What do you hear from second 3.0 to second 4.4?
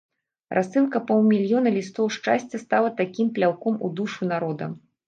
такім пляўком у душу